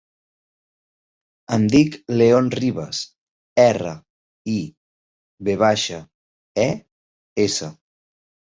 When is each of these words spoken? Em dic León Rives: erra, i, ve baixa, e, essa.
Em 1.57 1.67
dic 1.73 1.97
León 2.21 2.49
Rives: 2.61 3.03
erra, 3.67 3.93
i, 4.55 4.57
ve 5.51 5.57
baixa, 5.67 6.03
e, 6.67 6.69
essa. 7.49 7.73